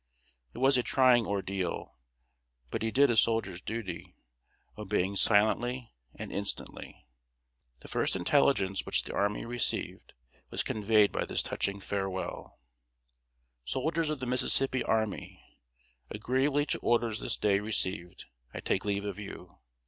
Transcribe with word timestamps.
It 0.55 0.57
was 0.57 0.79
a 0.79 0.81
trying 0.81 1.27
ordeal, 1.27 1.95
but 2.71 2.81
he 2.81 2.89
did 2.89 3.11
a 3.11 3.15
soldier's 3.15 3.61
duty, 3.61 4.15
obeying 4.75 5.15
silently 5.15 5.93
and 6.15 6.31
instantly. 6.31 7.05
The 7.81 7.87
first 7.87 8.15
intelligence 8.15 8.83
which 8.83 9.03
the 9.03 9.13
army 9.13 9.45
received 9.45 10.13
was 10.49 10.63
conveyed 10.63 11.11
by 11.11 11.25
this 11.25 11.43
touching 11.43 11.79
farewell: 11.79 12.57
SOLDIERS 13.63 14.09
OF 14.09 14.19
THE 14.19 14.25
MISSISSIPPI 14.25 14.83
ARMY: 14.85 15.39
Agreeably 16.09 16.65
to 16.65 16.79
orders 16.79 17.19
this 17.19 17.37
day 17.37 17.59
received, 17.59 18.25
I 18.55 18.59
take 18.59 18.83
leave 18.83 19.05
of 19.05 19.19
you. 19.19 19.59